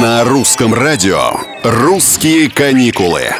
На 0.00 0.22
русском 0.22 0.74
радио 0.74 1.32
«Русские 1.64 2.48
каникулы». 2.48 3.30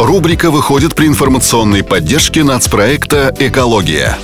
Рубрика 0.00 0.50
выходит 0.50 0.96
при 0.96 1.06
информационной 1.06 1.84
поддержке 1.84 2.42
нацпроекта 2.42 3.32
«Экология». 3.38 4.18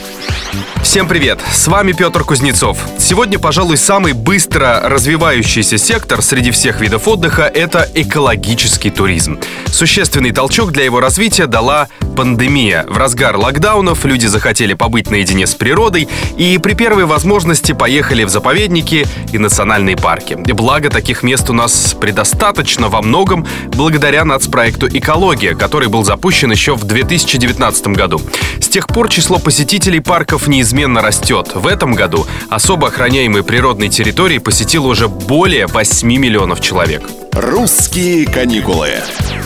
Всем 0.83 1.09
привет! 1.09 1.41
С 1.51 1.67
вами 1.69 1.93
Петр 1.93 2.25
Кузнецов. 2.25 2.79
Сегодня, 2.99 3.39
пожалуй, 3.39 3.77
самый 3.77 4.13
быстро 4.13 4.81
развивающийся 4.85 5.79
сектор 5.79 6.21
среди 6.21 6.51
всех 6.51 6.81
видов 6.81 7.09
отдыха– 7.09 7.43
это 7.55 7.89
экологический 7.95 8.91
туризм. 8.91 9.39
Существенный 9.67 10.33
толчок 10.33 10.73
для 10.73 10.85
его 10.85 11.01
развития 11.01 11.47
дала 11.47 11.89
пандемия. 12.17 12.85
В 12.87 12.99
разгар 12.99 13.37
локдаунов 13.37 14.05
люди 14.05 14.27
захотели 14.27 14.75
побыть 14.75 15.11
наедине 15.11 15.47
с 15.47 15.55
природой 15.55 16.09
и 16.37 16.59
при 16.59 16.75
первой 16.75 17.07
возможности 17.07 17.73
поехали 17.73 18.25
в 18.25 18.29
заповедники 18.29 19.07
и 19.33 19.39
национальные 19.39 19.97
парки. 19.97 20.35
Благо, 20.35 20.91
таких 20.91 21.23
мест 21.23 21.49
у 21.49 21.55
нас 21.55 21.97
предостаточно 21.99 22.89
во 22.89 23.01
многом 23.01 23.47
благодаря 23.69 24.25
нацпроекту 24.25 24.87
«Экология», 24.89 25.55
который 25.55 25.89
был 25.89 26.05
запущен 26.05 26.51
еще 26.51 26.75
в 26.75 26.85
2019 26.85 27.87
году. 27.89 28.21
Тех 28.73 28.87
пор 28.87 29.11
число 29.11 29.39
посетителей 29.39 30.01
парков 30.01 30.49
неизменно 30.49 31.03
растет. 31.03 31.51
В 31.55 31.67
этом 31.67 31.93
году 31.93 32.27
особо 32.49 32.89
охраняемые 32.89 33.45
природные 33.45 33.91
территории 33.91 34.39
посетило 34.39 34.87
уже 34.87 35.09
более 35.09 35.67
8 35.67 36.09
миллионов 36.09 36.63
человек. 36.63 37.03
«Русские 37.33 38.25
каникулы». 38.25 38.93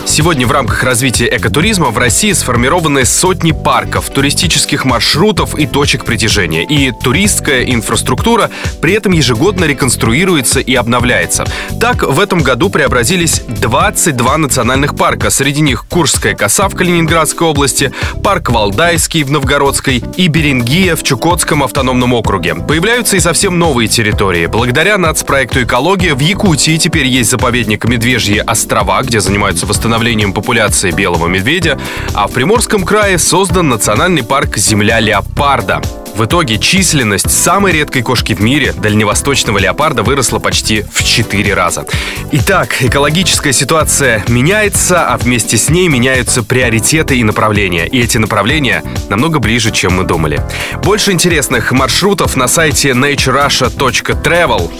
Сегодня 0.07 0.47
в 0.47 0.51
рамках 0.53 0.83
развития 0.83 1.27
экотуризма 1.35 1.87
в 1.87 1.97
России 1.97 2.31
сформированы 2.31 3.03
сотни 3.03 3.51
парков, 3.51 4.09
туристических 4.09 4.85
маршрутов 4.85 5.59
и 5.59 5.67
точек 5.67 6.05
притяжения. 6.05 6.63
И 6.63 6.91
туристская 6.91 7.63
инфраструктура 7.65 8.49
при 8.81 8.93
этом 8.93 9.11
ежегодно 9.11 9.65
реконструируется 9.65 10.61
и 10.61 10.73
обновляется. 10.75 11.45
Так, 11.81 12.03
в 12.03 12.21
этом 12.21 12.41
году 12.41 12.69
преобразились 12.69 13.41
22 13.47 14.37
национальных 14.37 14.95
парка. 14.95 15.29
Среди 15.29 15.59
них 15.61 15.85
Курская 15.89 16.33
коса 16.35 16.69
в 16.69 16.75
Калининградской 16.75 17.45
области, 17.45 17.91
парк 18.23 18.49
Валдайский 18.49 19.23
в 19.23 19.31
Новгородской 19.31 20.01
и 20.15 20.27
Берингия 20.29 20.95
в 20.95 21.03
Чукотском 21.03 21.63
автономном 21.63 22.13
округе. 22.13 22.55
Появляются 22.55 23.17
и 23.17 23.19
совсем 23.19 23.59
новые 23.59 23.89
территории. 23.89 24.45
Благодаря 24.45 24.97
нацпроекту 24.97 25.63
«Экология» 25.63 26.15
в 26.15 26.21
Якутии 26.21 26.77
теперь 26.77 27.07
есть 27.07 27.29
заповедник 27.29 27.83
Медвежьи 27.83 28.37
острова, 28.39 29.03
где 29.03 29.19
занимаются 29.19 29.65
восстановлением 29.65 29.96
восстановлением 29.97 30.31
популяции 30.31 30.91
белого 30.91 31.25
медведя, 31.27 31.79
а 32.13 32.27
в 32.27 32.31
Приморском 32.31 32.83
крае 32.83 33.17
создан 33.17 33.69
национальный 33.69 34.23
парк 34.23 34.57
«Земля 34.57 34.99
леопарда». 34.99 35.81
В 36.15 36.25
итоге 36.25 36.57
численность 36.57 37.29
самой 37.29 37.73
редкой 37.73 38.01
кошки 38.01 38.33
в 38.33 38.39
мире, 38.39 38.73
дальневосточного 38.73 39.59
леопарда, 39.59 40.01
выросла 40.01 40.39
почти 40.39 40.83
в 40.91 41.03
4 41.03 41.53
раза. 41.53 41.85
Итак, 42.31 42.81
экологическая 42.81 43.53
ситуация 43.53 44.23
меняется, 44.27 45.07
а 45.07 45.17
вместе 45.17 45.57
с 45.57 45.69
ней 45.69 45.87
меняются 45.87 46.41
приоритеты 46.41 47.17
и 47.17 47.23
направления. 47.23 47.85
И 47.87 47.99
эти 48.01 48.17
направления 48.17 48.83
намного 49.09 49.37
ближе, 49.37 49.71
чем 49.71 49.97
мы 49.97 50.05
думали. 50.05 50.41
Больше 50.83 51.11
интересных 51.11 51.71
маршрутов 51.71 52.35
на 52.35 52.47
сайте 52.47 52.89
naturerussia.travel. 52.89 54.71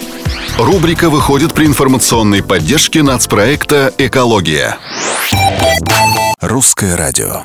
Рубрика 0.57 1.09
выходит 1.09 1.53
при 1.53 1.65
информационной 1.65 2.43
поддержке 2.43 3.03
нацпроекта 3.03 3.93
«Экология». 3.97 4.77
Русское 6.41 6.95
радио. 6.95 7.43